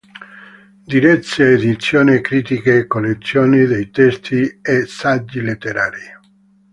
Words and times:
Diresse 0.91 1.51
edizioni 1.51 2.21
critiche 2.21 2.75
e 2.75 2.87
collezioni 2.87 3.67
di 3.67 3.91
testi 3.91 4.57
e 4.59 4.87
saggi 4.87 5.41
letterari. 5.41 6.01